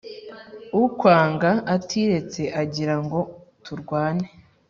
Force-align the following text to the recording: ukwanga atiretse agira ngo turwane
ukwanga 0.81 1.51
atiretse 1.75 2.41
agira 2.61 2.95
ngo 3.03 3.19
turwane 3.63 4.25